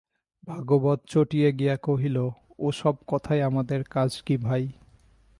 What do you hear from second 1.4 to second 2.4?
গিয়া কহিল,